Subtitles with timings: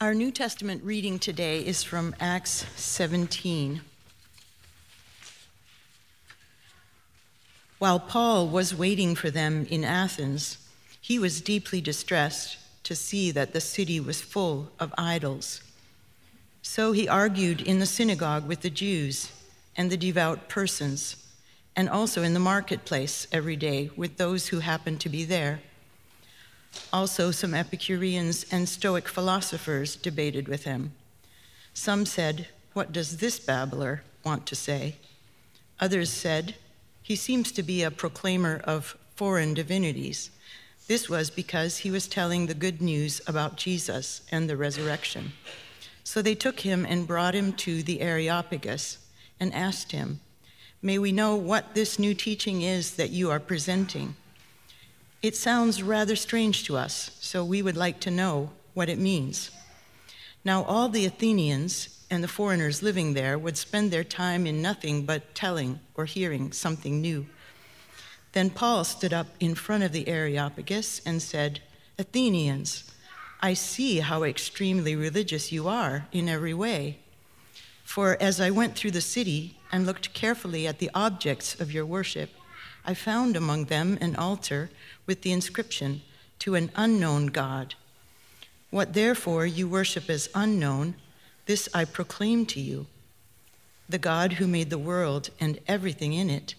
[0.00, 3.80] Our New Testament reading today is from Acts 17.
[7.80, 10.58] While Paul was waiting for them in Athens,
[11.00, 15.62] he was deeply distressed to see that the city was full of idols.
[16.62, 19.32] So he argued in the synagogue with the Jews
[19.76, 21.16] and the devout persons,
[21.74, 25.58] and also in the marketplace every day with those who happened to be there.
[26.92, 30.92] Also, some Epicureans and Stoic philosophers debated with him.
[31.74, 34.96] Some said, What does this babbler want to say?
[35.80, 36.54] Others said,
[37.02, 40.30] He seems to be a proclaimer of foreign divinities.
[40.86, 45.32] This was because he was telling the good news about Jesus and the resurrection.
[46.02, 48.98] So they took him and brought him to the Areopagus
[49.38, 50.20] and asked him,
[50.80, 54.16] May we know what this new teaching is that you are presenting?
[55.20, 59.50] It sounds rather strange to us, so we would like to know what it means.
[60.44, 65.04] Now, all the Athenians and the foreigners living there would spend their time in nothing
[65.04, 67.26] but telling or hearing something new.
[68.32, 71.60] Then Paul stood up in front of the Areopagus and said,
[71.98, 72.84] Athenians,
[73.40, 77.00] I see how extremely religious you are in every way.
[77.82, 81.86] For as I went through the city and looked carefully at the objects of your
[81.86, 82.30] worship,
[82.84, 84.70] I found among them an altar
[85.06, 86.02] with the inscription,
[86.40, 87.74] To an unknown God.
[88.70, 90.94] What therefore you worship as unknown,
[91.46, 92.86] this I proclaim to you
[93.88, 96.54] the God who made the world and everything in it.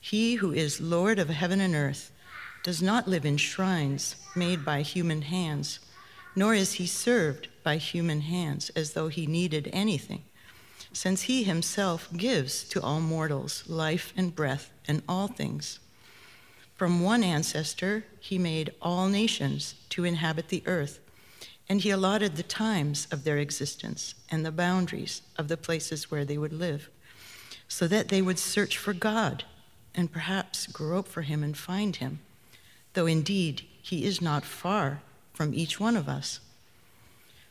[0.00, 2.12] He who is Lord of heaven and earth
[2.62, 5.80] does not live in shrines made by human hands,
[6.36, 10.22] nor is he served by human hands as though he needed anything,
[10.92, 15.78] since he himself gives to all mortals life and breath and all things.
[16.74, 20.98] From one ancestor, he made all nations to inhabit the earth,
[21.68, 26.24] and he allotted the times of their existence and the boundaries of the places where
[26.24, 26.90] they would live,
[27.68, 29.44] so that they would search for God
[29.94, 32.18] and perhaps grope for him and find him,
[32.94, 35.02] though indeed he is not far
[35.32, 36.40] from each one of us.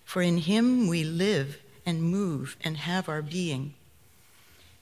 [0.03, 3.73] For in him we live and move and have our being.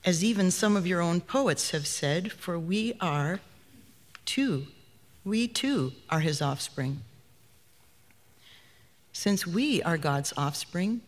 [0.05, 3.39] As even some of your own poets have said, for we are
[4.25, 4.67] too,
[5.25, 7.01] we too are his offspring.
[9.11, 11.01] Since we are God's offspring,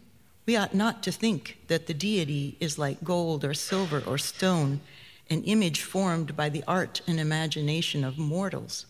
[0.45, 4.81] we ought not to think that the deity is like gold or silver or stone,
[5.29, 8.85] an image formed by the art and imagination of mortals.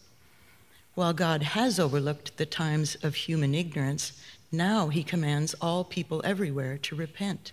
[0.95, 4.13] While God has overlooked the times of human ignorance,
[4.51, 7.51] now he commands all people everywhere to repent,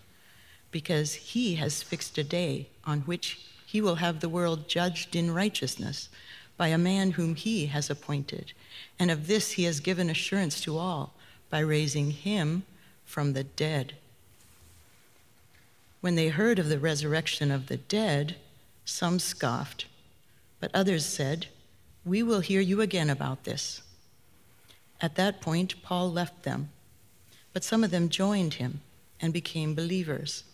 [0.70, 5.32] because he has fixed a day on which he will have the world judged in
[5.32, 6.08] righteousness
[6.56, 8.52] by a man whom he has appointed.
[8.98, 11.14] And of this he has given assurance to all
[11.50, 12.64] by raising him
[13.04, 13.94] from the dead.
[16.00, 18.36] When they heard of the resurrection of the dead,
[18.84, 19.86] some scoffed,
[20.60, 21.46] but others said,
[22.04, 23.82] We will hear you again about this.
[25.00, 26.70] At that point, Paul left them,
[27.58, 28.80] but some of them joined him
[29.20, 30.44] and became believers,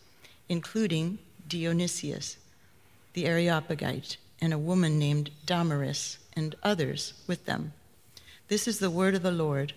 [0.49, 2.39] including Dionysius,
[3.13, 7.75] the Areopagite and a woman named Damaris, and others with them.
[8.49, 9.75] This is the word of the Lord.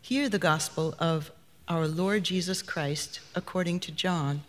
[0.00, 1.30] Hear the gospel of
[1.68, 4.44] our Lord Jesus Christ according to John.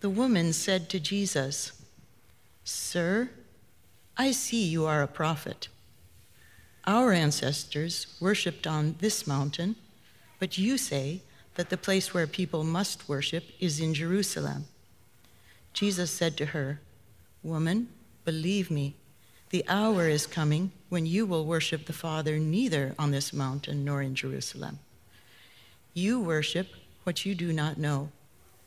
[0.00, 1.72] The woman said to Jesus,
[2.62, 3.30] Sir,
[4.18, 5.68] I see you are a prophet.
[6.86, 9.76] Our ancestors worshipped on this mountain,
[10.38, 11.22] but you say,
[11.58, 14.66] that the place where people must worship is in Jerusalem.
[15.72, 16.80] Jesus said to her,
[17.42, 17.88] Woman,
[18.24, 18.94] believe me,
[19.50, 24.02] the hour is coming when you will worship the Father neither on this mountain nor
[24.02, 24.78] in Jerusalem.
[25.94, 26.68] You worship
[27.02, 28.10] what you do not know.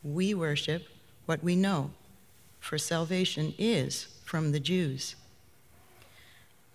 [0.03, 0.83] We worship
[1.25, 1.91] what we know,
[2.59, 5.15] for salvation is from the Jews.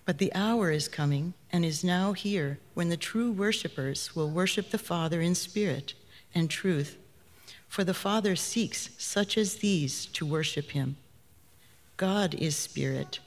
[0.06, 4.70] But the hour is coming and is now here when the true worshippers will worship
[4.70, 5.94] the Father in spirit
[6.32, 6.96] and truth.
[7.68, 10.96] For the Father seeks such as these to worship him.
[11.96, 13.18] God is spirit,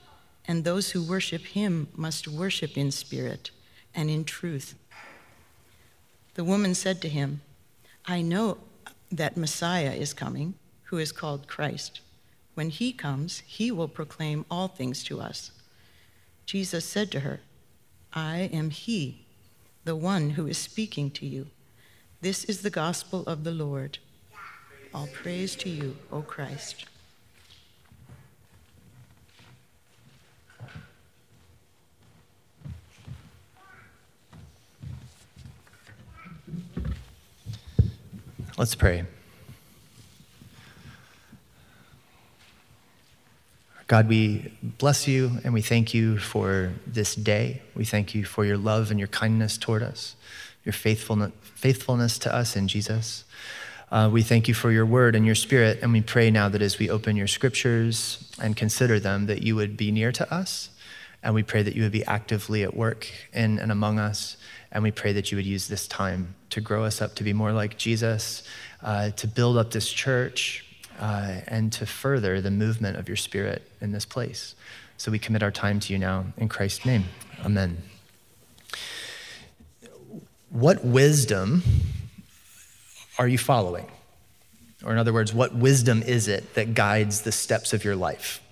[0.48, 3.50] and those who worship him must worship in spirit
[3.94, 4.74] and in truth.
[6.34, 7.42] The woman said to him,
[8.06, 8.56] I know
[9.12, 10.54] that Messiah is coming,
[10.84, 12.00] who is called Christ.
[12.54, 15.50] When he comes, he will proclaim all things to us.
[16.50, 17.38] Jesus said to her,
[18.12, 19.24] I am he,
[19.84, 21.46] the one who is speaking to you.
[22.22, 23.98] This is the gospel of the Lord.
[24.92, 26.86] All praise to you, O Christ.
[38.58, 39.04] Let's pray.
[43.90, 47.60] God, we bless you and we thank you for this day.
[47.74, 50.14] We thank you for your love and your kindness toward us,
[50.64, 53.24] your faithfulness, faithfulness to us in Jesus.
[53.90, 56.62] Uh, we thank you for your word and your spirit, and we pray now that
[56.62, 60.70] as we open your scriptures and consider them, that you would be near to us.
[61.24, 64.36] And we pray that you would be actively at work in and among us.
[64.70, 67.32] And we pray that you would use this time to grow us up to be
[67.32, 68.44] more like Jesus,
[68.84, 70.64] uh, to build up this church,
[71.00, 74.54] uh, and to further the movement of your spirit in this place.
[74.96, 77.04] So we commit our time to you now in Christ's name.
[77.44, 77.78] Amen.
[80.50, 81.62] What wisdom
[83.18, 83.86] are you following?
[84.84, 88.42] Or, in other words, what wisdom is it that guides the steps of your life?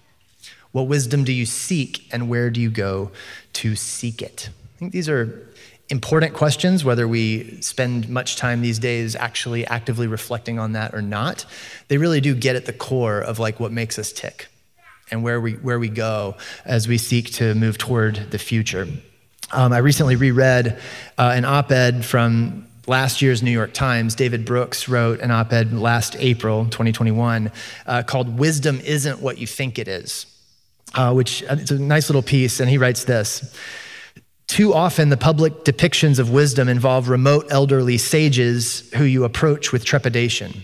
[0.73, 3.11] What wisdom do you seek, and where do you go
[3.55, 4.51] to seek it?
[4.75, 5.49] I think these are
[5.91, 11.03] important questions, whether we spend much time these days actually actively reflecting on that or
[11.03, 11.47] not.
[11.89, 14.49] They really do get at the core of like what makes us tick
[15.11, 18.87] and where we, where we go as we seek to move toward the future.
[19.51, 20.79] Um, I recently reread
[21.17, 25.53] uh, an op ed from last year's New York Times, David Brooks wrote an op
[25.53, 27.51] ed last April 2021
[27.87, 30.27] uh, called Wisdom Isn't What You Think It Is,
[30.95, 32.61] uh, which uh, it's a nice little piece.
[32.61, 33.55] And he writes this
[34.49, 39.85] Too often, the public depictions of wisdom involve remote elderly sages who you approach with
[39.85, 40.63] trepidation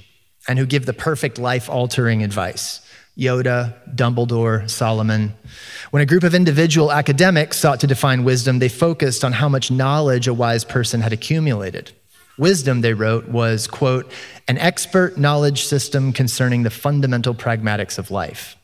[0.49, 2.81] and who give the perfect life altering advice.
[3.17, 5.35] Yoda, Dumbledore, Solomon.
[5.91, 9.71] When a group of individual academics sought to define wisdom, they focused on how much
[9.71, 11.93] knowledge a wise person had accumulated.
[12.37, 14.11] Wisdom, they wrote, was, quote,
[14.49, 18.57] an expert knowledge system concerning the fundamental pragmatics of life.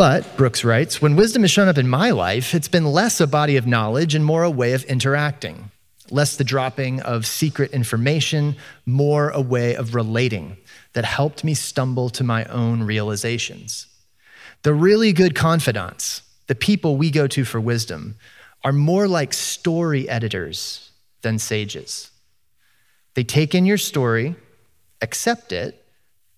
[0.00, 3.26] But, Brooks writes, when wisdom has shown up in my life, it's been less a
[3.26, 5.70] body of knowledge and more a way of interacting,
[6.10, 8.56] less the dropping of secret information,
[8.86, 10.56] more a way of relating
[10.94, 13.88] that helped me stumble to my own realizations.
[14.62, 18.14] The really good confidants, the people we go to for wisdom,
[18.64, 22.10] are more like story editors than sages.
[23.12, 24.34] They take in your story,
[25.02, 25.79] accept it,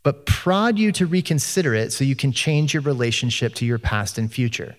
[0.03, 4.19] but prod you to reconsider it so you can change your relationship to your past
[4.19, 4.77] and future.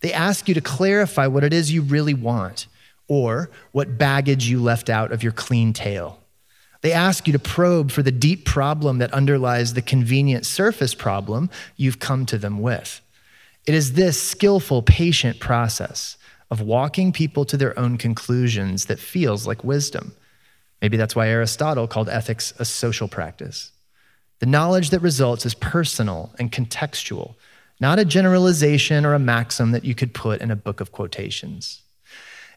[0.00, 2.66] They ask you to clarify what it is you really want
[3.08, 6.20] or what baggage you left out of your clean tale.
[6.80, 11.50] They ask you to probe for the deep problem that underlies the convenient surface problem
[11.76, 13.00] you've come to them with.
[13.66, 16.16] It is this skillful, patient process
[16.50, 20.14] of walking people to their own conclusions that feels like wisdom.
[20.80, 23.72] Maybe that's why Aristotle called ethics a social practice.
[24.40, 27.34] The knowledge that results is personal and contextual,
[27.80, 31.82] not a generalization or a maxim that you could put in a book of quotations.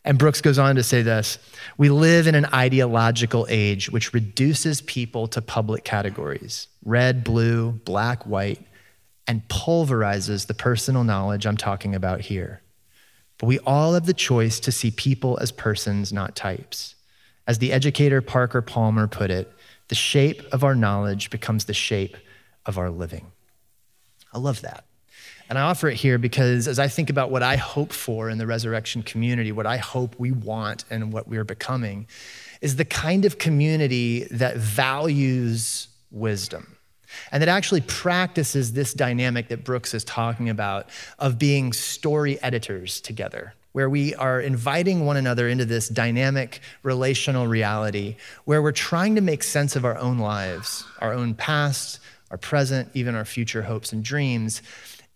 [0.04, 1.38] And Brooks goes on to say this
[1.78, 8.24] We live in an ideological age which reduces people to public categories red, blue, black,
[8.24, 8.66] white,
[9.28, 12.62] and pulverizes the personal knowledge I'm talking about here.
[13.38, 16.96] But we all have the choice to see people as persons, not types.
[17.48, 19.52] As the educator Parker Palmer put it,
[19.92, 22.16] the shape of our knowledge becomes the shape
[22.66, 23.30] of our living.
[24.34, 24.86] I love that.
[25.50, 28.38] And I offer it here because as I think about what I hope for in
[28.38, 32.08] the resurrection community, what I hope we want and what we're becoming,
[32.62, 36.78] is the kind of community that values wisdom
[37.34, 40.88] and that actually practices this dynamic that Brooks is talking about
[41.20, 47.48] of being story editors together where we are inviting one another into this dynamic relational
[47.48, 52.00] reality where we're trying to make sense of our own lives, our own past,
[52.30, 54.62] our present, even our future hopes and dreams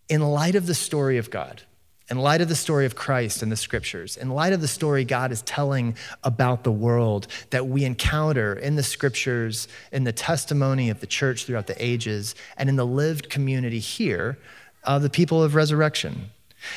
[0.08, 1.62] in light of the story of God,
[2.08, 5.04] in light of the story of Christ and the scriptures, in light of the story
[5.04, 10.88] God is telling about the world that we encounter in the scriptures, in the testimony
[10.90, 14.38] of the church throughout the ages, and in the lived community here
[14.84, 16.30] of the people of resurrection.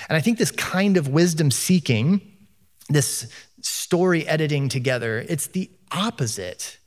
[0.07, 2.21] And I think this kind of wisdom seeking,
[2.89, 3.27] this
[3.61, 6.77] story editing together, it's the opposite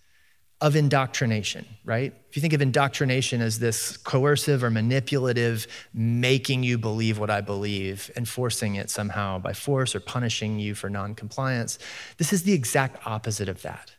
[0.62, 2.14] of indoctrination, right?
[2.30, 7.40] If you think of indoctrination as this coercive or manipulative, making you believe what I
[7.40, 11.80] believe, enforcing it somehow by force or punishing you for noncompliance,
[12.16, 13.96] this is the exact opposite of that.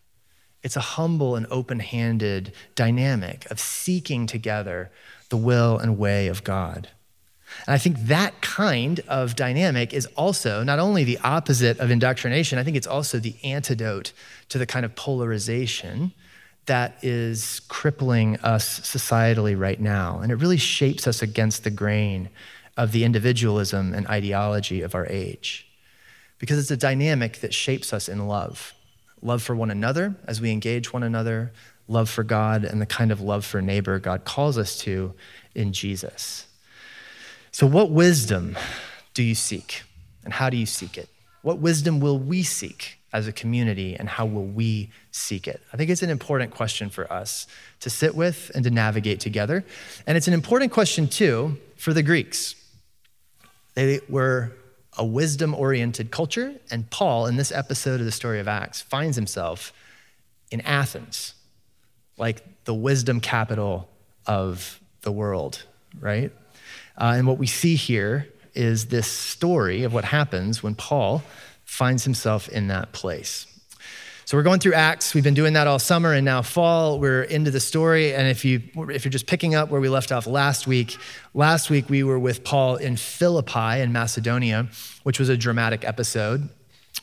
[0.64, 4.90] It's a humble and open handed dynamic of seeking together
[5.28, 6.88] the will and way of God.
[7.68, 12.60] And I think that kind of dynamic is also not only the opposite of indoctrination,
[12.60, 14.12] I think it's also the antidote
[14.50, 16.12] to the kind of polarization
[16.66, 20.20] that is crippling us societally right now.
[20.20, 22.30] And it really shapes us against the grain
[22.78, 25.68] of the individualism and ideology of our age.
[26.40, 28.74] Because it's a dynamic that shapes us in love
[29.24, 31.54] love for one another as we engage one another,
[31.88, 35.14] love for God and the kind of love for neighbor God calls us to
[35.56, 36.46] in Jesus.
[37.54, 38.58] So, what wisdom
[39.14, 39.84] do you seek?
[40.24, 41.08] And how do you seek it?
[41.44, 45.62] What wisdom will we seek as a community, and how will we seek it?
[45.72, 47.46] I think it's an important question for us
[47.82, 49.64] to sit with and to navigate together.
[50.08, 52.56] And it's an important question, too, for the Greeks.
[53.76, 54.54] They were
[54.98, 59.16] a wisdom oriented culture, and Paul, in this episode of the story of Acts, finds
[59.16, 59.74] himself
[60.50, 61.36] in Athens,
[62.18, 63.90] like the wisdom capital
[64.26, 65.62] of the world,
[66.00, 66.32] right?
[66.98, 71.24] Uh, and what we see here is this story of what happens when Paul
[71.66, 73.48] finds himself in that place.
[74.26, 75.14] So we're going through Acts.
[75.14, 77.00] We've been doing that all summer, and now fall.
[77.00, 78.14] We're into the story.
[78.14, 80.98] And if you if you're just picking up where we left off last week,
[81.34, 84.70] last week we were with Paul in Philippi in Macedonia,
[85.04, 86.48] which was a dramatic episode.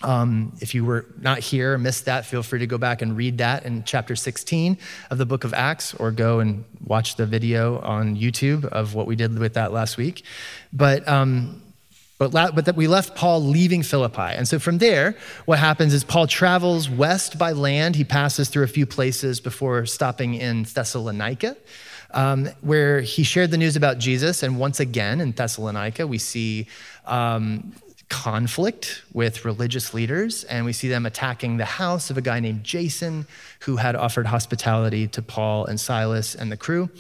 [0.02, 3.38] Um, if you were not here, missed that, feel free to go back and read
[3.38, 4.78] that in chapter 16
[5.11, 9.07] of the book of Acts, or go and watch the video on YouTube of what
[9.07, 10.25] we did with that last week.
[10.73, 11.62] But um,
[12.21, 14.21] but, but that we left Paul leaving Philippi.
[14.21, 15.16] And so from there,
[15.47, 17.97] what happens is Paul travels west by land.
[17.97, 21.57] He passes through a few places before stopping in Thessalonica.
[22.12, 24.42] Um, where he shared the news about Jesus.
[24.42, 26.66] And once again, in Thessalonica, we see
[27.07, 27.73] um,
[28.11, 32.62] conflict with religious leaders, and we see them attacking the house of a guy named
[32.62, 33.26] Jason,
[33.61, 36.90] who had offered hospitality to Paul and Silas and the crew.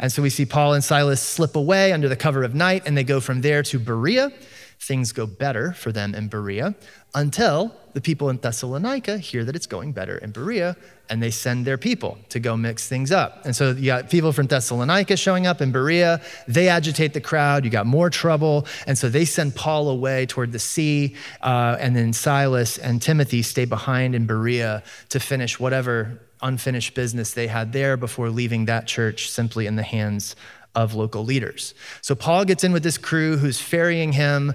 [0.00, 2.96] And so we see Paul and Silas slip away under the cover of night, and
[2.96, 4.32] they go from there to Berea
[4.86, 6.74] things go better for them in Berea
[7.14, 10.76] until the people in Thessalonica hear that it's going better in Berea
[11.08, 13.44] and they send their people to go mix things up.
[13.44, 16.20] And so you got people from Thessalonica showing up in Berea.
[16.48, 17.64] They agitate the crowd.
[17.64, 18.66] You got more trouble.
[18.86, 21.14] And so they send Paul away toward the sea.
[21.40, 27.32] Uh, and then Silas and Timothy stay behind in Berea to finish whatever unfinished business
[27.32, 30.36] they had there before leaving that church simply in the hands
[30.74, 31.74] of local leaders.
[32.00, 34.54] So Paul gets in with this crew who's ferrying him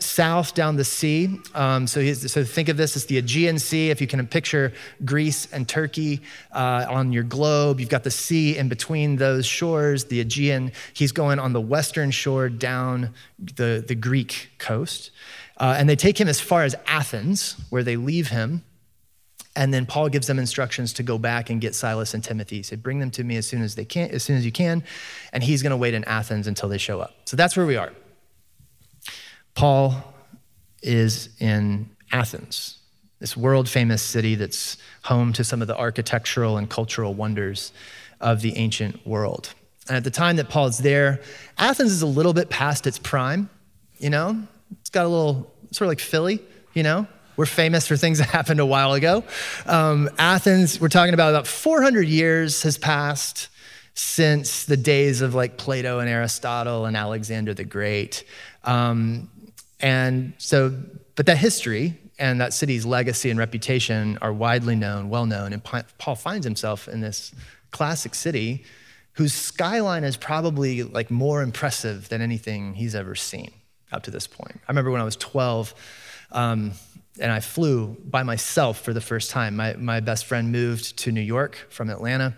[0.00, 1.40] south down the sea.
[1.54, 3.90] Um, so, so think of this as the Aegean Sea.
[3.90, 4.72] If you can picture
[5.04, 6.20] Greece and Turkey
[6.52, 10.72] uh, on your globe, you've got the sea in between those shores, the Aegean.
[10.92, 15.10] He's going on the western shore down the, the Greek coast.
[15.56, 18.62] Uh, and they take him as far as Athens, where they leave him.
[19.56, 22.56] And then Paul gives them instructions to go back and get Silas and Timothy.
[22.56, 24.52] He said, bring them to me as soon as they can, as soon as you
[24.52, 24.84] can.
[25.32, 27.14] And he's going to wait in Athens until they show up.
[27.24, 27.92] So that's where we are.
[29.54, 30.14] Paul
[30.82, 32.78] is in Athens,
[33.18, 37.72] this world famous city that's home to some of the architectural and cultural wonders
[38.20, 39.54] of the ancient world.
[39.88, 41.20] And at the time that Paul is there,
[41.56, 43.48] Athens is a little bit past its prime,
[43.96, 44.42] you know?
[44.80, 46.42] It's got a little, sort of like Philly,
[46.74, 47.06] you know?
[47.36, 49.24] We're famous for things that happened a while ago.
[49.66, 53.48] Um, Athens, we're talking about about 400 years has passed
[53.94, 58.24] since the days of like Plato and Aristotle and Alexander the Great.
[58.64, 59.30] Um,
[59.80, 60.72] and so,
[61.14, 65.52] but that history and that city's legacy and reputation are widely known, well known.
[65.52, 65.62] And
[65.98, 67.32] Paul finds himself in this
[67.70, 68.64] classic city
[69.12, 73.50] whose skyline is probably like more impressive than anything he's ever seen
[73.92, 74.60] up to this point.
[74.68, 75.74] I remember when I was 12,
[76.32, 76.72] um,
[77.20, 79.56] and I flew by myself for the first time.
[79.56, 82.34] My, my best friend moved to New York from Atlanta,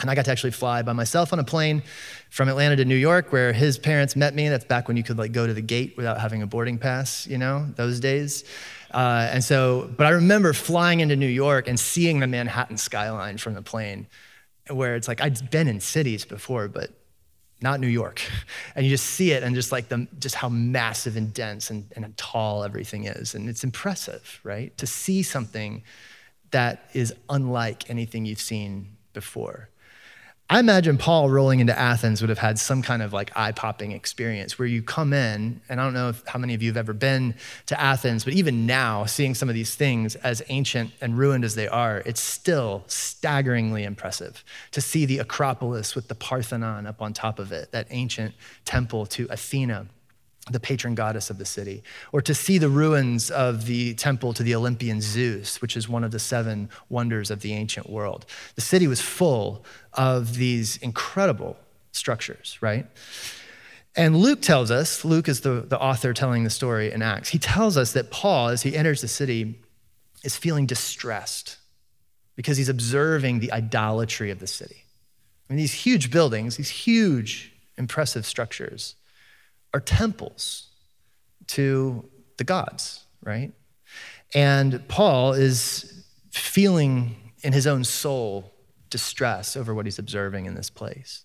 [0.00, 1.82] and I got to actually fly by myself on a plane
[2.30, 4.48] from Atlanta to New York, where his parents met me.
[4.48, 7.26] That's back when you could like go to the gate without having a boarding pass,
[7.26, 8.44] you know, those days.
[8.92, 13.38] Uh, and so, but I remember flying into New York and seeing the Manhattan skyline
[13.38, 14.06] from the plane,
[14.68, 16.90] where it's like I'd been in cities before, but
[17.60, 18.22] not New York.
[18.74, 21.84] And you just see it and just like the, just how massive and dense and,
[21.96, 23.34] and tall everything is.
[23.34, 24.76] And it's impressive, right?
[24.78, 25.82] To see something
[26.52, 29.68] that is unlike anything you've seen before.
[30.50, 33.92] I imagine Paul rolling into Athens would have had some kind of like eye popping
[33.92, 36.78] experience where you come in, and I don't know if, how many of you have
[36.78, 37.34] ever been
[37.66, 41.54] to Athens, but even now, seeing some of these things as ancient and ruined as
[41.54, 47.12] they are, it's still staggeringly impressive to see the Acropolis with the Parthenon up on
[47.12, 49.86] top of it, that ancient temple to Athena
[50.50, 54.42] the patron goddess of the city, or to see the ruins of the temple to
[54.42, 58.26] the Olympian Zeus, which is one of the seven wonders of the ancient world.
[58.54, 61.56] The city was full of these incredible
[61.92, 62.86] structures, right?
[63.96, 67.38] And Luke tells us, Luke is the, the author telling the story in Acts, he
[67.38, 69.58] tells us that Paul, as he enters the city,
[70.22, 71.56] is feeling distressed
[72.36, 74.84] because he's observing the idolatry of the city.
[75.48, 78.94] I mean, these huge buildings, these huge, impressive structures
[79.74, 80.68] are temples
[81.48, 83.52] to the gods, right?
[84.34, 88.52] And Paul is feeling in his own soul
[88.90, 91.24] distress over what he's observing in this place.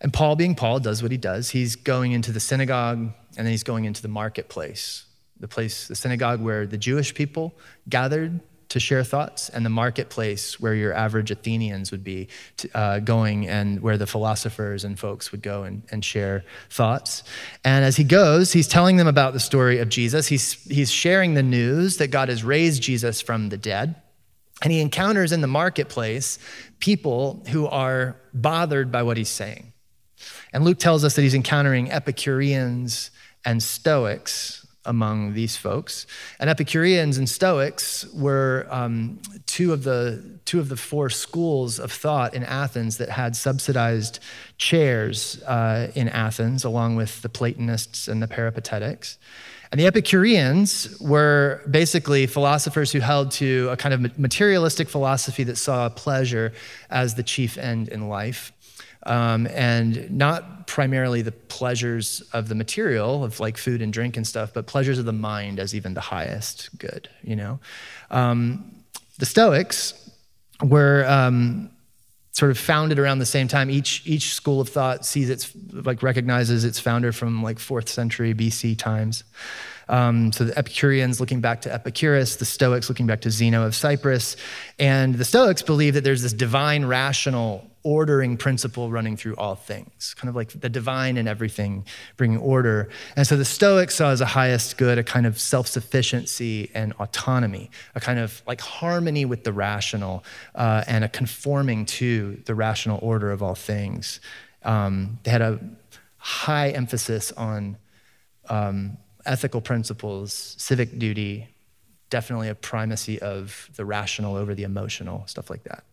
[0.00, 1.50] And Paul, being Paul, does what he does.
[1.50, 5.06] He's going into the synagogue and then he's going into the marketplace,
[5.40, 7.56] the place, the synagogue where the Jewish people
[7.88, 8.40] gathered
[8.74, 12.26] to share thoughts, and the marketplace where your average Athenians would be
[12.74, 17.22] uh, going and where the philosophers and folks would go and, and share thoughts.
[17.62, 20.26] And as he goes, he's telling them about the story of Jesus.
[20.26, 23.94] He's, he's sharing the news that God has raised Jesus from the dead.
[24.60, 26.40] And he encounters in the marketplace
[26.80, 29.72] people who are bothered by what he's saying.
[30.52, 33.12] And Luke tells us that he's encountering Epicureans
[33.44, 36.06] and Stoics among these folks.
[36.38, 41.92] And Epicureans and Stoics were um, two, of the, two of the four schools of
[41.92, 44.20] thought in Athens that had subsidized
[44.58, 49.18] chairs uh, in Athens, along with the Platonists and the Peripatetics.
[49.74, 55.56] And the Epicureans were basically philosophers who held to a kind of materialistic philosophy that
[55.56, 56.52] saw pleasure
[56.90, 58.52] as the chief end in life
[59.06, 64.26] um, and not primarily the pleasures of the material of like food and drink and
[64.26, 67.08] stuff, but pleasures of the mind as even the highest good.
[67.22, 67.60] You know,
[68.10, 68.74] um,
[69.18, 69.94] the Stoics
[70.62, 71.70] were um,
[72.32, 73.70] sort of founded around the same time.
[73.70, 78.34] Each each school of thought sees its like recognizes its founder from like fourth century
[78.34, 79.24] BC times.
[79.88, 83.74] Um, so the Epicureans looking back to Epicurus, the Stoics looking back to Zeno of
[83.74, 84.36] Cyprus.
[84.78, 90.14] And the Stoics believe that there's this divine rational ordering principle running through all things,
[90.14, 91.84] kind of like the divine in everything,
[92.16, 92.88] bringing order.
[93.14, 96.94] And so the Stoics saw as a highest good a kind of self sufficiency and
[96.94, 100.24] autonomy, a kind of like harmony with the rational
[100.54, 104.18] uh, and a conforming to the rational order of all things.
[104.62, 105.60] Um, they had a
[106.16, 107.76] high emphasis on
[108.48, 111.48] um, ethical principles, civic duty,
[112.10, 115.84] definitely a primacy of the rational over the emotional, stuff like that.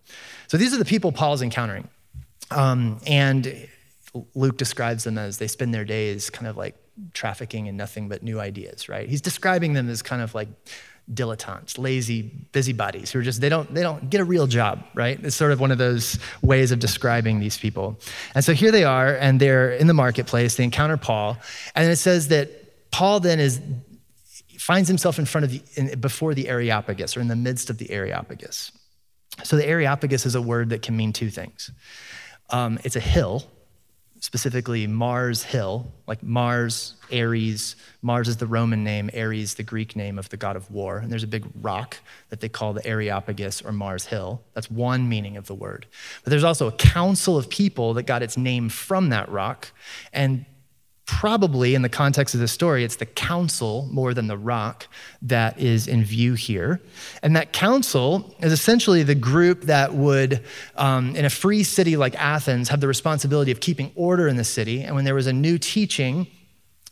[0.48, 1.88] So these are the people Paul's encountering.
[2.52, 3.68] Um, and
[4.36, 6.76] Luke describes them as they spend their days kind of like
[7.14, 9.08] trafficking in nothing but new ideas, right?
[9.08, 10.50] He's describing them as kind of like
[11.12, 15.20] dilettantes, lazy busybodies who are just they don't they don't get a real job, right?
[15.24, 18.00] It's sort of one of those ways of describing these people.
[18.36, 20.56] And so here they are, and they're in the marketplace.
[20.56, 21.38] They encounter Paul,
[21.76, 22.61] and it says that
[22.92, 23.62] Paul then is
[24.62, 27.78] finds himself in front of the in, before the Areopagus or in the midst of
[27.80, 28.72] the Areopagus.
[29.44, 31.72] So the Areopagus is a word that can mean two things.
[32.52, 33.44] Um, it's a hill,
[34.20, 37.76] specifically Mars Hill, like Mars, Ares.
[38.04, 40.98] Mars is the Roman name, Ares the Greek name of the god of war.
[41.00, 41.98] And there's a big rock
[42.30, 44.44] that they call the Areopagus or Mars Hill.
[44.54, 45.88] That's one meaning of the word.
[46.24, 49.72] But there's also a council of people that got its name from that rock.
[50.14, 50.46] And
[51.12, 54.88] probably in the context of the story, it's the council more than the rock
[55.22, 56.82] that is in view here.
[57.22, 60.42] And that council is essentially the group that would,
[60.78, 64.46] um, in a free city like Athens, have the responsibility of keeping order in the
[64.46, 64.84] city.
[64.84, 66.28] And when there was a new teaching,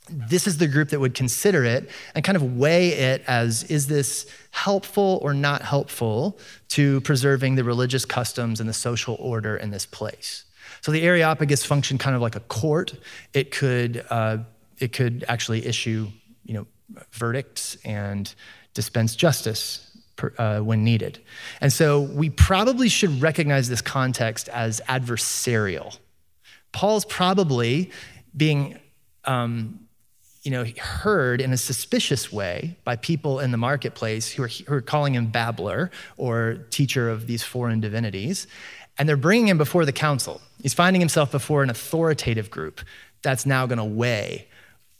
[0.09, 3.87] this is the group that would consider it and kind of weigh it as is
[3.87, 6.37] this helpful or not helpful
[6.69, 10.43] to preserving the religious customs and the social order in this place.
[10.81, 12.93] So the Areopagus functioned kind of like a court.
[13.33, 14.39] It could, uh,
[14.79, 16.07] it could actually issue
[16.45, 16.67] you know,
[17.11, 18.33] verdicts and
[18.73, 19.85] dispense justice
[20.37, 21.21] uh, when needed.
[21.61, 25.97] And so we probably should recognize this context as adversarial.
[26.71, 27.91] Paul's probably
[28.35, 28.79] being
[29.25, 29.87] um,
[30.43, 34.73] you know, heard in a suspicious way by people in the marketplace who are, who
[34.73, 38.47] are calling him babbler or teacher of these foreign divinities
[38.99, 40.41] and they're bringing him before the council.
[40.61, 42.81] He's finding himself before an authoritative group
[43.21, 44.47] that's now going to weigh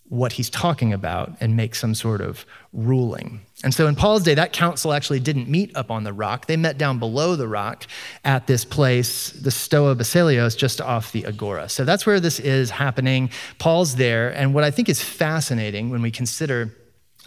[0.07, 3.41] what he's talking about and make some sort of ruling.
[3.63, 6.47] And so in Paul's day, that council actually didn't meet up on the rock.
[6.47, 7.85] They met down below the rock
[8.23, 11.69] at this place, the Stoa Basileios, just off the Agora.
[11.69, 13.29] So that's where this is happening.
[13.59, 14.29] Paul's there.
[14.29, 16.73] And what I think is fascinating when we consider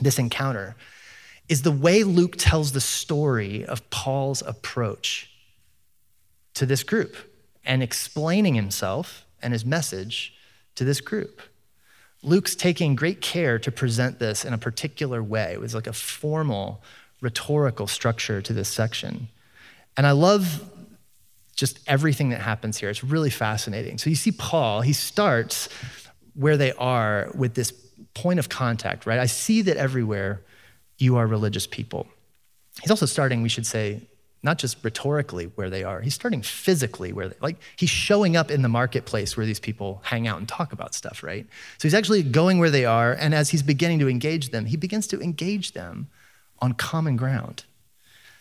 [0.01, 0.75] this encounter
[1.49, 5.32] is the way Luke tells the story of Paul's approach
[6.55, 7.17] to this group
[7.65, 10.35] and explaining himself and his message
[10.75, 11.41] to this group.
[12.23, 15.53] Luke's taking great care to present this in a particular way.
[15.53, 16.83] It was like a formal,
[17.21, 19.29] rhetorical structure to this section.
[19.97, 20.69] And I love
[21.55, 22.91] just everything that happens here.
[22.91, 23.99] It's really fascinating.
[23.99, 25.69] So you see Paul, he starts
[26.35, 27.73] where they are with this
[28.15, 29.19] point of contact, right?
[29.19, 30.41] I see that everywhere
[30.99, 32.07] you are religious people.
[32.81, 34.01] He's also starting, we should say,
[34.43, 38.51] not just rhetorically where they are, he's starting physically where they, like he's showing up
[38.51, 41.47] in the marketplace where these people hang out and talk about stuff, right?
[41.79, 44.77] So he's actually going where they are, and as he's beginning to engage them, he
[44.77, 46.09] begins to engage them
[46.59, 47.65] on common ground.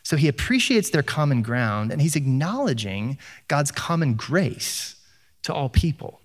[0.03, 4.95] So he appreciates their common ground and he's acknowledging God's common grace
[5.43, 6.21] to all people.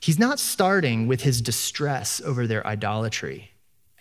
[0.00, 3.51] He's not starting with his distress over their idolatry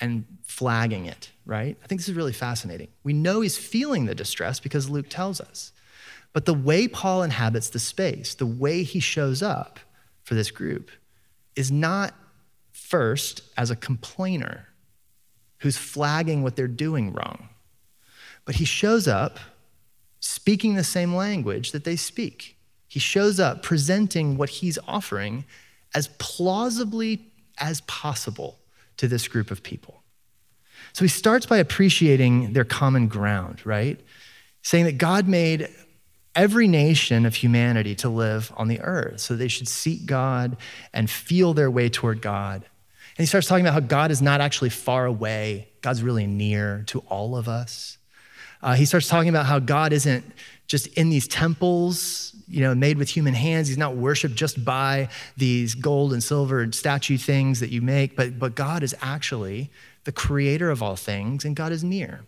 [0.01, 1.77] and flagging it, right?
[1.83, 2.89] I think this is really fascinating.
[3.03, 5.71] We know he's feeling the distress because Luke tells us.
[6.33, 9.79] But the way Paul inhabits the space, the way he shows up
[10.23, 10.89] for this group,
[11.55, 12.15] is not
[12.71, 14.67] first as a complainer
[15.59, 17.49] who's flagging what they're doing wrong,
[18.45, 19.39] but he shows up
[20.19, 22.57] speaking the same language that they speak.
[22.87, 25.45] He shows up presenting what he's offering
[25.93, 28.60] as plausibly as possible
[29.01, 30.03] to this group of people.
[30.93, 33.99] So he starts by appreciating their common ground, right?
[34.61, 35.67] Saying that God made
[36.35, 39.19] every nation of humanity to live on the earth.
[39.19, 40.55] So they should seek God
[40.93, 42.57] and feel their way toward God.
[42.57, 46.83] And he starts talking about how God is not actually far away, God's really near
[46.87, 47.97] to all of us.
[48.61, 50.23] Uh, he starts talking about how God isn't
[50.71, 53.67] just in these temples, you know, made with human hands.
[53.67, 58.15] He's not worshiped just by these gold and silver and statue things that you make,
[58.15, 59.69] but, but God is actually
[60.05, 62.21] the creator of all things, and God is near.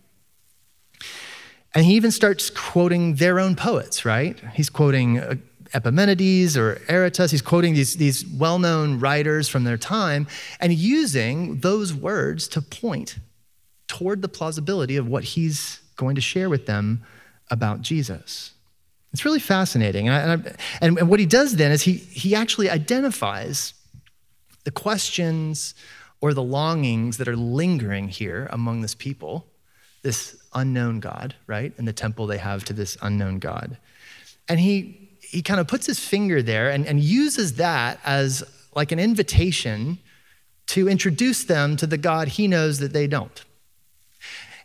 [1.74, 4.38] And he even starts quoting their own poets, right?
[4.54, 5.36] He's quoting uh,
[5.74, 7.32] Epimenides or Aratus.
[7.32, 10.28] He's quoting these, these well known writers from their time
[10.60, 13.20] and using those words to point
[13.88, 17.06] toward the plausibility of what he's going to share with them
[17.50, 18.52] about Jesus.
[19.12, 20.10] It's really fascinating.
[20.10, 20.52] And, I,
[20.82, 23.74] and, and what he does then is he, he actually identifies
[24.64, 25.76] the questions
[26.20, 29.46] or the longings that are lingering here among this people,
[30.02, 31.74] this unknown God, right?
[31.78, 33.78] And the temple they have to this unknown God.
[34.50, 38.44] And he, he kind of puts his finger there and, and uses that as
[38.76, 40.00] like an invitation
[40.68, 43.44] to introduce them to the God he knows that they don't.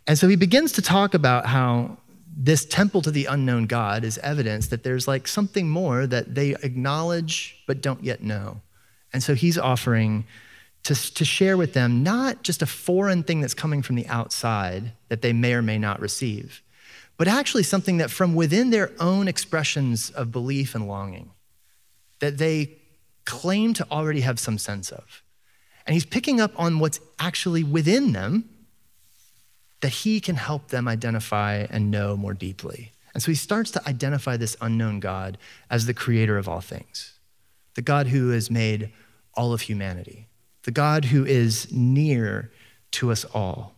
[0.07, 1.97] And so he begins to talk about how
[2.35, 6.55] this temple to the unknown God is evidence that there's like something more that they
[6.63, 8.61] acknowledge but don't yet know.
[9.11, 10.25] And so he's offering
[10.83, 14.93] to, to share with them not just a foreign thing that's coming from the outside
[15.09, 16.61] that they may or may not receive,
[17.17, 21.31] but actually something that from within their own expressions of belief and longing,
[22.19, 22.77] that they
[23.25, 25.23] claim to already have some sense of.
[25.85, 28.47] And he's picking up on what's actually within them
[29.81, 32.91] that he can help them identify and know more deeply.
[33.13, 35.37] And so he starts to identify this unknown God
[35.69, 37.13] as the creator of all things,
[37.75, 38.91] the God who has made
[39.33, 40.27] all of humanity,
[40.63, 42.51] the God who is near
[42.91, 43.75] to us all,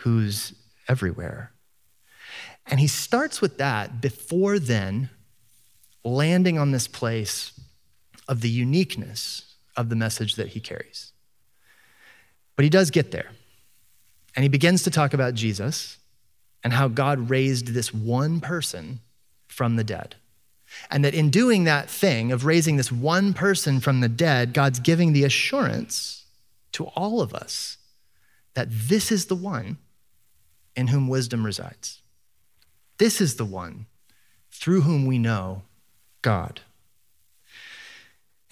[0.00, 0.54] who's
[0.88, 1.52] everywhere.
[2.66, 5.10] And he starts with that before then
[6.04, 7.58] landing on this place
[8.28, 11.12] of the uniqueness of the message that he carries.
[12.56, 13.30] But he does get there.
[14.34, 15.98] And he begins to talk about Jesus
[16.62, 19.00] and how God raised this one person
[19.46, 20.16] from the dead.
[20.90, 24.80] And that in doing that thing of raising this one person from the dead, God's
[24.80, 26.24] giving the assurance
[26.72, 27.78] to all of us
[28.54, 29.78] that this is the one
[30.74, 32.02] in whom wisdom resides.
[32.98, 33.86] This is the one
[34.50, 35.62] through whom we know
[36.22, 36.60] God.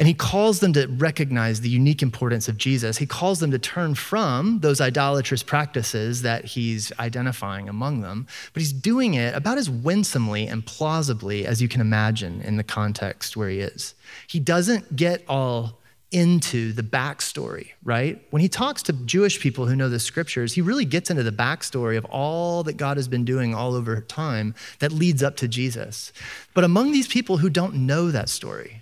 [0.02, 2.98] And he calls them to recognize the unique importance of Jesus.
[2.98, 8.62] He calls them to turn from those idolatrous practices that he's identifying among them, but
[8.62, 13.36] he's doing it about as winsomely and plausibly as you can imagine in the context
[13.36, 13.94] where he is.
[14.26, 15.78] He doesn't get all
[16.10, 18.20] into the backstory, right?
[18.30, 21.30] When he talks to Jewish people who know the scriptures, he really gets into the
[21.30, 25.46] backstory of all that God has been doing all over time that leads up to
[25.46, 26.12] Jesus.
[26.54, 28.81] But among these people who don't know that story,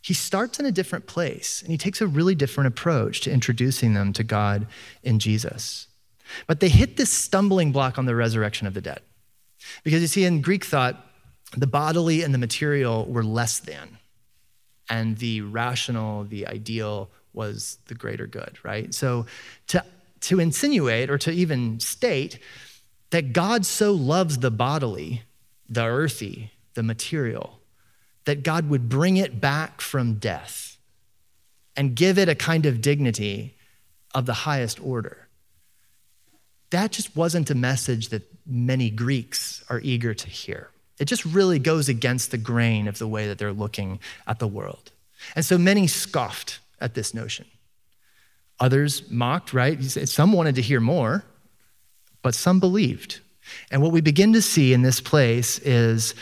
[0.00, 3.94] he starts in a different place and he takes a really different approach to introducing
[3.94, 4.66] them to God
[5.02, 5.88] in Jesus.
[6.46, 9.00] But they hit this stumbling block on the resurrection of the dead.
[9.84, 11.06] Because you see, in Greek thought,
[11.56, 13.98] the bodily and the material were less than,
[14.88, 18.94] and the rational, the ideal, was the greater good, right?
[18.94, 19.26] So
[19.68, 19.84] to,
[20.20, 22.38] to insinuate or to even state
[23.10, 25.22] that God so loves the bodily,
[25.68, 27.59] the earthy, the material,
[28.24, 30.76] that God would bring it back from death
[31.76, 33.56] and give it a kind of dignity
[34.14, 35.28] of the highest order.
[36.70, 40.70] That just wasn't a message that many Greeks are eager to hear.
[40.98, 44.46] It just really goes against the grain of the way that they're looking at the
[44.46, 44.92] world.
[45.34, 47.46] And so many scoffed at this notion.
[48.58, 49.82] Others mocked, right?
[49.82, 51.24] Some wanted to hear more,
[52.22, 53.20] but some believed.
[53.70, 56.14] And what we begin to see in this place is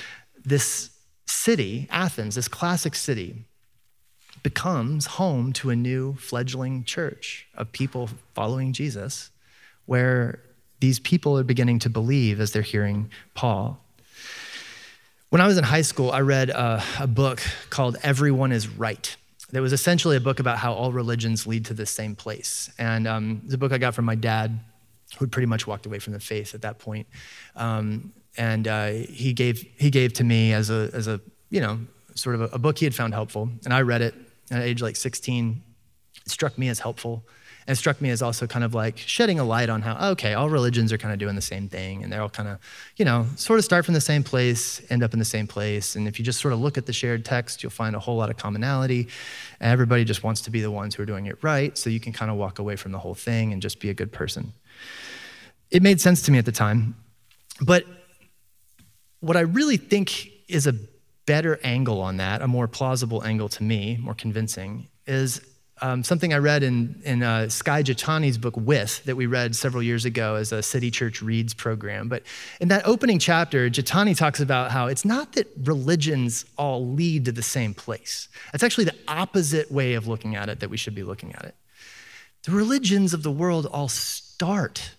[0.44, 0.90] this
[1.28, 3.44] city, Athens, this classic city,
[4.42, 9.30] becomes home to a new fledgling church of people following Jesus,
[9.86, 10.40] where
[10.80, 13.80] these people are beginning to believe as they're hearing Paul.
[15.30, 19.14] When I was in high school, I read a, a book called Everyone is Right.
[19.50, 22.70] That was essentially a book about how all religions lead to the same place.
[22.78, 24.60] And um, it's a book I got from my dad,
[25.16, 27.06] who had pretty much walked away from the faith at that point.
[27.56, 31.20] Um, and uh, he, gave, he gave to me as a, as a
[31.50, 31.80] you know,
[32.14, 33.50] sort of a, a book he had found helpful.
[33.64, 34.14] And I read it
[34.50, 35.62] at age like 16.
[36.24, 37.24] It struck me as helpful.
[37.66, 40.34] And it struck me as also kind of like shedding a light on how, okay,
[40.34, 42.58] all religions are kind of doing the same thing and they're all kind of,
[42.96, 45.96] you know, sort of start from the same place, end up in the same place.
[45.96, 48.16] And if you just sort of look at the shared text, you'll find a whole
[48.16, 49.08] lot of commonality.
[49.60, 51.76] Everybody just wants to be the ones who are doing it right.
[51.76, 53.94] So you can kind of walk away from the whole thing and just be a
[53.94, 54.52] good person.
[55.70, 56.96] It made sense to me at the time.
[57.60, 57.84] But
[59.20, 60.74] what I really think is a
[61.26, 65.40] better angle on that, a more plausible angle to me, more convincing, is
[65.80, 69.82] um, something I read in, in uh, Skye Jethani's book, With, that we read several
[69.82, 72.08] years ago as a City Church Reads program.
[72.08, 72.24] But
[72.60, 77.32] in that opening chapter, Jethani talks about how it's not that religions all lead to
[77.32, 78.28] the same place.
[78.52, 81.44] It's actually the opposite way of looking at it that we should be looking at
[81.44, 81.54] it.
[82.44, 84.92] The religions of the world all start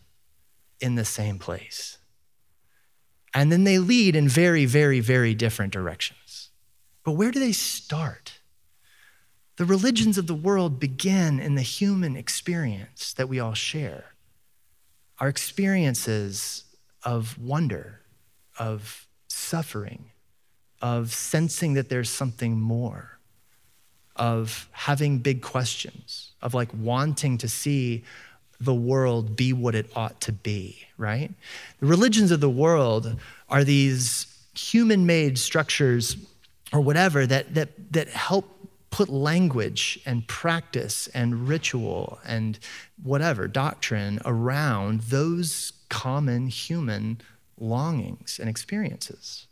[0.80, 1.99] in the same place.
[3.40, 6.50] And then they lead in very, very, very different directions.
[7.06, 8.42] But where do they start?
[9.56, 14.08] The religions of the world begin in the human experience that we all share.
[15.20, 16.66] Our experiences
[17.04, 18.02] of wonder,
[18.58, 20.12] of suffering,
[20.82, 23.20] of sensing that there's something more,
[24.18, 28.04] of having big questions, of like wanting to see
[28.60, 31.32] the world be what it ought to be, right?
[31.80, 33.18] The religions of the world
[33.50, 36.18] are these human made structures
[36.74, 38.46] or whatever that, that, that help
[38.92, 42.60] put language and practice and ritual and
[43.02, 47.20] whatever, doctrine around those common human
[47.58, 49.48] longings and experiences.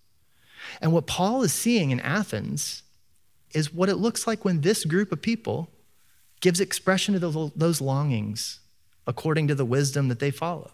[0.81, 2.83] And what Paul is seeing in Athens
[3.53, 5.69] is what it looks like when this group of people
[6.41, 8.59] gives expression to those longings
[9.07, 10.71] according to the wisdom that they follow.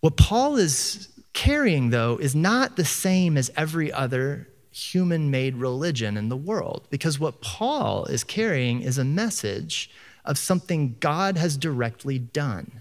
[0.00, 6.16] What Paul is carrying, though, is not the same as every other human made religion
[6.16, 6.86] in the world.
[6.90, 9.90] Because what Paul is carrying is a message
[10.24, 12.80] of something God has directly done.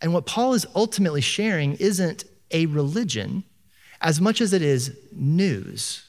[0.00, 3.44] And what Paul is ultimately sharing isn't a religion
[4.00, 6.04] as much as it is news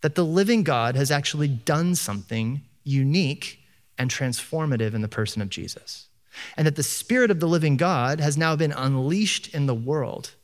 [0.00, 3.61] that the living God has actually done something unique
[3.98, 6.08] and transformative in the person of Jesus.
[6.56, 10.34] And that the Spirit of the living God has now been unleashed in the world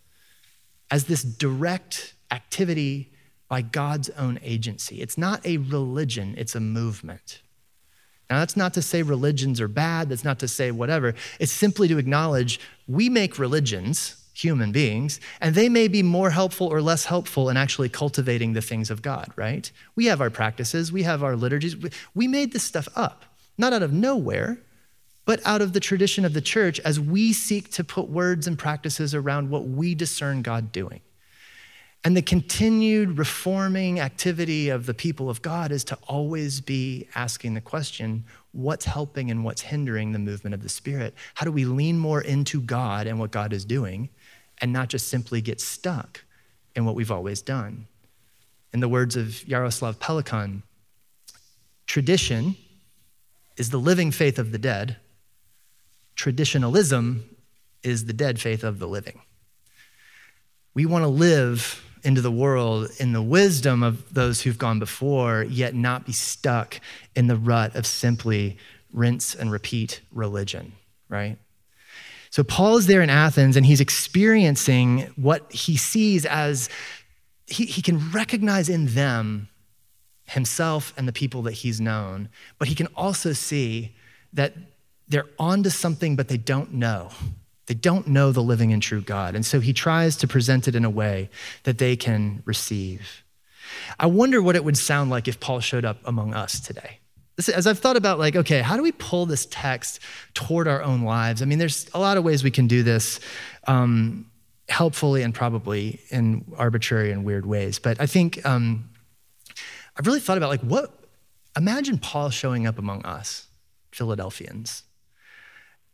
[0.90, 3.12] as this direct activity
[3.48, 5.00] by God's own agency.
[5.00, 7.40] It's not a religion, it's a movement.
[8.28, 11.14] Now, that's not to say religions are bad, that's not to say whatever.
[11.40, 16.66] It's simply to acknowledge we make religions, human beings, and they may be more helpful
[16.66, 19.72] or less helpful in actually cultivating the things of God, right?
[19.96, 21.74] We have our practices, we have our liturgies.
[22.14, 23.24] We made this stuff up,
[23.58, 24.58] not out of nowhere,
[25.24, 28.58] but out of the tradition of the church as we seek to put words and
[28.58, 31.02] practices around what we discern God doing.
[32.04, 37.54] And the continued reforming activity of the people of God is to always be asking
[37.54, 41.14] the question what's helping and what's hindering the movement of the Spirit?
[41.34, 44.08] How do we lean more into God and what God is doing
[44.62, 46.24] and not just simply get stuck
[46.74, 47.86] in what we've always done?
[48.72, 50.62] In the words of Jaroslav Pelikan,
[51.86, 52.56] tradition
[53.58, 54.96] is the living faith of the dead,
[56.14, 57.36] traditionalism
[57.82, 59.20] is the dead faith of the living.
[60.74, 65.42] We want to live into the world in the wisdom of those who've gone before,
[65.42, 66.80] yet not be stuck
[67.16, 68.56] in the rut of simply
[68.92, 70.72] rinse and repeat religion,
[71.08, 71.36] right?
[72.30, 76.68] So Paul is there in Athens and he's experiencing what he sees as
[77.46, 79.48] he, he can recognize in them
[80.28, 83.94] himself and the people that he's known, but he can also see
[84.32, 84.54] that
[85.08, 87.10] they're onto something, but they don't know.
[87.66, 89.34] They don't know the living and true God.
[89.34, 91.30] And so he tries to present it in a way
[91.64, 93.24] that they can receive.
[93.98, 97.00] I wonder what it would sound like if Paul showed up among us today.
[97.54, 100.00] As I've thought about, like, okay, how do we pull this text
[100.34, 101.40] toward our own lives?
[101.40, 103.20] I mean, there's a lot of ways we can do this
[103.66, 104.26] um,
[104.68, 107.78] helpfully and probably in arbitrary and weird ways.
[107.78, 108.90] But I think um,
[109.98, 110.92] I've really thought about, like, what,
[111.56, 113.46] imagine Paul showing up among us,
[113.90, 114.84] Philadelphians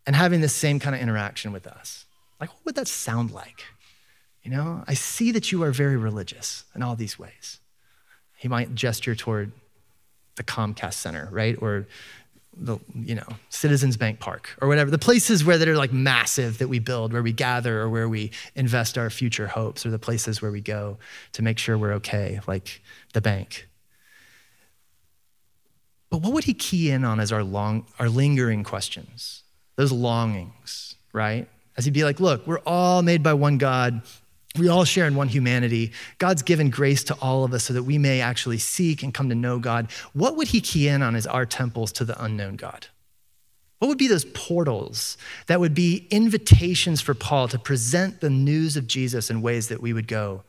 [0.07, 2.05] and having the same kind of interaction with us.
[2.41, 3.65] Like, what would that sound like?
[4.43, 7.61] You know, I see that you are very religious in all these ways.
[8.37, 9.53] He might gesture toward
[10.37, 11.57] the Comcast Center, right?
[11.61, 11.87] Or,
[12.57, 16.59] the you know citizens bank park or whatever the places where that are like massive
[16.59, 19.99] that we build where we gather or where we invest our future hopes or the
[19.99, 20.97] places where we go
[21.33, 22.81] to make sure we're okay like
[23.13, 23.67] the bank
[26.15, 29.43] but what would he key in on as our long our lingering questions
[29.77, 34.01] those longings right as he'd be like look we're all made by one god
[34.57, 35.91] we all share in one humanity.
[36.19, 39.29] God's given grace to all of us so that we may actually seek and come
[39.29, 39.91] to know God.
[40.13, 42.87] What would he key in on as our temples to the unknown God?
[43.81, 48.77] What would be those portals that would be invitations for Paul to present the news
[48.77, 50.45] of Jesus in ways that we would go,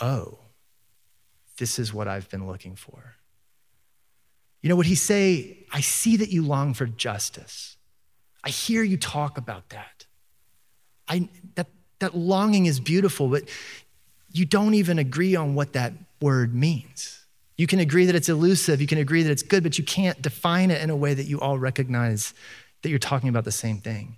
[0.00, 0.38] oh,
[1.58, 3.14] this is what I've been looking for?
[4.62, 7.76] You know, would he say, I see that you long for justice?
[8.42, 10.06] I hear you talk about that.
[11.06, 11.68] I, that,
[12.00, 13.44] that longing is beautiful, but
[14.32, 17.26] you don't even agree on what that word means.
[17.56, 20.20] You can agree that it's elusive, you can agree that it's good, but you can't
[20.22, 22.34] define it in a way that you all recognize
[22.82, 24.16] that you're talking about the same thing.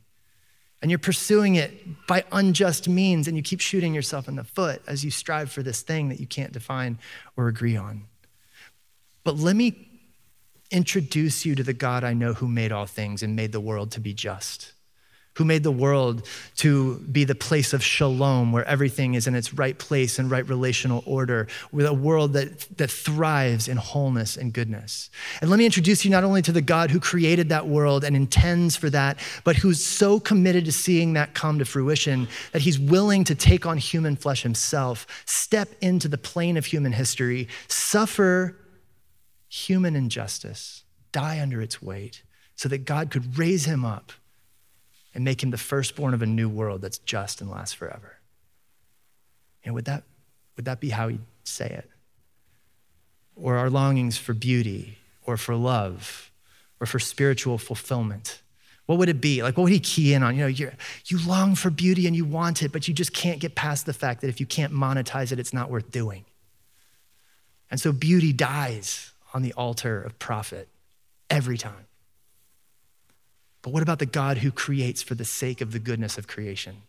[0.83, 4.83] And you're pursuing it by unjust means, and you keep shooting yourself in the foot
[4.87, 6.99] as you strive for this thing that you can't define
[7.37, 8.05] or agree on.
[9.25, 9.90] But let me
[10.71, 13.91] introduce you to the God I know who made all things and made the world
[13.93, 14.73] to be just
[15.41, 19.55] who made the world to be the place of shalom, where everything is in its
[19.55, 24.53] right place and right relational order, with a world that, that thrives in wholeness and
[24.53, 25.09] goodness.
[25.41, 28.17] And let me introduce you not only to the God who created that world and
[28.17, 32.79] intends for that, but who's so committed to seeing that come to fruition that he's
[32.79, 38.57] willing to take on human flesh himself, step into the plane of human history, suffer
[39.51, 42.23] human injustice, die under its weight,
[42.55, 44.13] so that God could raise him up
[45.13, 48.19] and make him the firstborn of a new world that's just and lasts forever.
[49.65, 50.05] And would that,
[50.57, 51.91] would that be how he'd say it?
[53.35, 56.31] Or our longings for beauty or for love
[56.79, 58.43] or for spiritual fulfillment?
[58.87, 59.43] What would it be?
[59.43, 60.37] Like, what would he key in on?
[60.37, 60.71] You know, you
[61.07, 63.93] you long for beauty and you want it, but you just can't get past the
[63.93, 66.25] fact that if you can't monetize it, it's not worth doing.
[67.71, 70.69] And so beauty dies on the altar of profit
[71.29, 71.87] every time.
[73.63, 76.83] But what about the God who creates for the sake of the goodness of creation?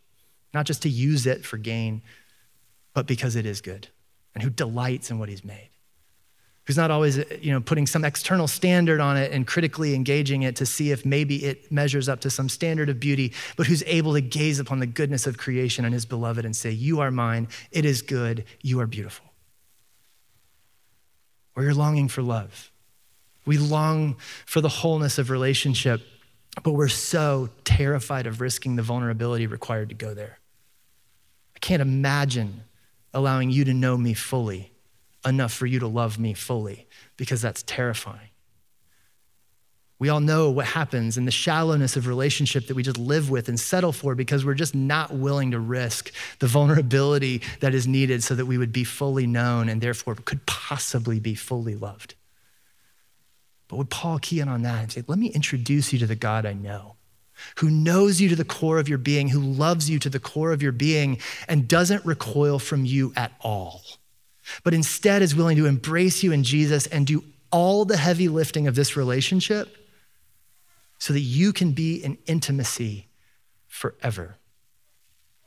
[0.54, 2.02] Not just to use it for gain,
[2.94, 3.88] but because it is good,
[4.34, 5.70] and who delights in what he's made.
[6.66, 10.56] Who's not always you know, putting some external standard on it and critically engaging it
[10.58, 14.14] to see if maybe it measures up to some standard of beauty, but who's able
[14.14, 17.48] to gaze upon the goodness of creation and his beloved and say, You are mine,
[17.72, 19.31] it is good, you are beautiful.
[21.56, 22.72] Or you're longing for love.
[23.46, 26.02] We long for the wholeness of relationship
[26.64, 30.40] but we're so terrified of risking the vulnerability required to go there.
[31.56, 32.64] I can't imagine
[33.14, 34.72] allowing you to know me fully
[35.26, 38.30] enough for you to love me fully because that's terrifying.
[40.02, 43.48] We all know what happens in the shallowness of relationship that we just live with
[43.48, 48.24] and settle for because we're just not willing to risk the vulnerability that is needed
[48.24, 52.16] so that we would be fully known and therefore could possibly be fully loved.
[53.68, 56.16] But would Paul key in on that and say, let me introduce you to the
[56.16, 56.96] God I know,
[57.58, 60.52] who knows you to the core of your being, who loves you to the core
[60.52, 63.84] of your being, and doesn't recoil from you at all,
[64.64, 68.66] but instead is willing to embrace you in Jesus and do all the heavy lifting
[68.66, 69.78] of this relationship
[71.02, 73.08] so that you can be in intimacy
[73.68, 74.38] forever,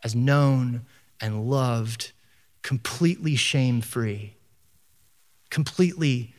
[0.03, 0.85] as known
[1.21, 2.11] and loved,
[2.63, 4.35] completely shame free,
[5.51, 6.35] completely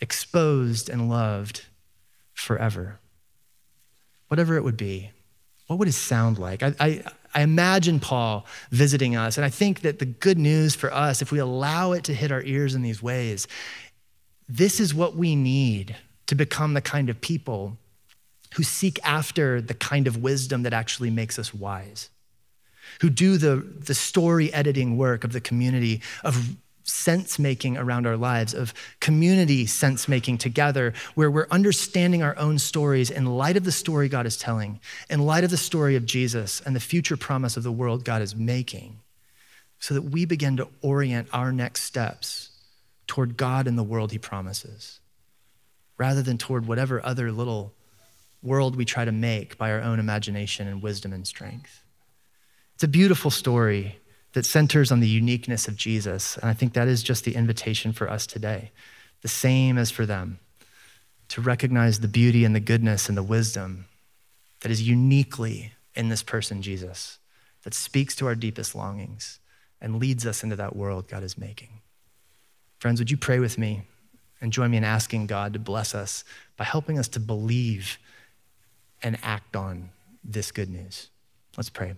[0.00, 1.64] exposed and loved
[2.34, 3.00] forever.
[4.28, 5.10] Whatever it would be,
[5.66, 6.62] what would it sound like?
[6.62, 7.02] I, I,
[7.34, 11.32] I, imagine Paul visiting us, and I think that the good news for us, if
[11.32, 13.48] we allow it to hit our ears in these ways,
[14.48, 15.96] this is what we need
[16.28, 17.76] to become the kind of people
[18.56, 22.08] who seek after the kind of wisdom that actually makes us wise,
[23.02, 28.16] who do the, the story editing work of the community of sense making around our
[28.16, 33.64] lives, of community sense making together, where we're understanding our own stories in light of
[33.64, 34.80] the story God is telling,
[35.10, 38.22] in light of the story of Jesus and the future promise of the world God
[38.22, 39.00] is making,
[39.78, 42.50] so that we begin to orient our next steps
[43.06, 45.00] toward God and the world He promises,
[45.98, 47.74] rather than toward whatever other little
[48.42, 51.82] world we try to make by our own imagination and wisdom and strength.
[52.74, 53.98] It's a beautiful story
[54.34, 56.36] that centers on the uniqueness of Jesus.
[56.36, 58.70] And I think that is just the invitation for us today,
[59.22, 60.38] the same as for them,
[61.28, 63.86] to recognize the beauty and the goodness and the wisdom
[64.60, 67.18] that is uniquely in this person, Jesus,
[67.62, 69.40] that speaks to our deepest longings
[69.80, 71.80] and leads us into that world God is making.
[72.78, 73.82] Friends, would you pray with me
[74.40, 76.24] And join me in asking God to bless us
[76.56, 77.98] by helping us to believe
[79.02, 79.90] and act on
[80.24, 81.08] this good news.
[81.56, 81.94] Let's pray.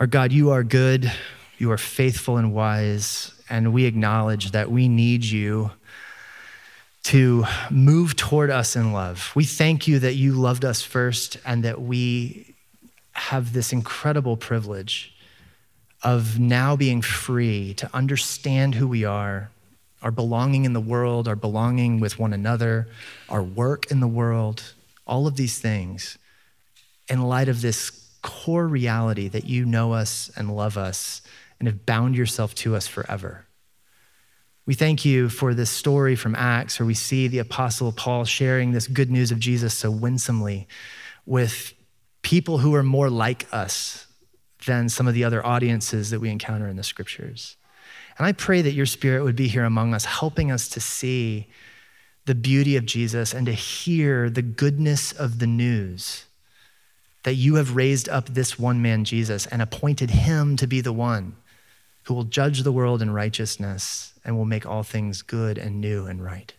[0.00, 1.10] Our God, you are good,
[1.58, 5.70] you are faithful and wise, and we acknowledge that we need you
[7.04, 9.30] to move toward us in love.
[9.34, 12.54] We thank you that you loved us first and that we
[13.12, 15.14] have this incredible privilege
[16.02, 19.50] of now being free to understand who we are,
[20.06, 22.86] our belonging in the world, our belonging with one another,
[23.28, 24.72] our work in the world,
[25.04, 26.16] all of these things
[27.08, 31.22] in light of this core reality that you know us and love us
[31.58, 33.46] and have bound yourself to us forever.
[34.64, 38.70] We thank you for this story from Acts where we see the Apostle Paul sharing
[38.70, 40.68] this good news of Jesus so winsomely
[41.24, 41.74] with
[42.22, 44.06] people who are more like us
[44.66, 47.56] than some of the other audiences that we encounter in the scriptures.
[48.18, 51.48] And I pray that your spirit would be here among us, helping us to see
[52.24, 56.24] the beauty of Jesus and to hear the goodness of the news
[57.26, 60.92] that you have raised up this one man, Jesus, and appointed him to be the
[60.92, 61.34] one
[62.04, 66.06] who will judge the world in righteousness and will make all things good and new
[66.06, 66.54] and right.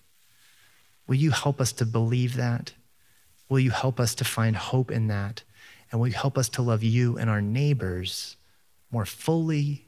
[1.07, 2.73] Will you help us to believe that?
[3.47, 5.43] Will you help us to find hope in that?
[5.89, 8.35] And will you help us to love you and our neighbors
[8.91, 9.86] more fully,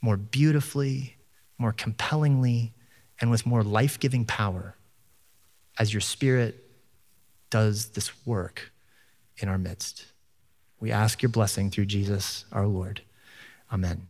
[0.00, 1.16] more beautifully,
[1.58, 2.72] more compellingly,
[3.20, 4.76] and with more life giving power
[5.78, 6.64] as your Spirit
[7.50, 8.72] does this work
[9.38, 10.06] in our midst?
[10.80, 13.02] We ask your blessing through Jesus our Lord.
[13.72, 14.08] Amen.